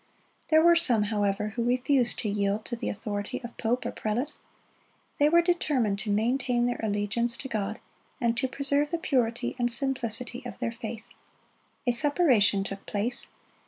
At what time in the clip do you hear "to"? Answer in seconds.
2.21-2.27, 2.65-2.75, 5.99-6.09, 7.37-7.47, 8.37-8.47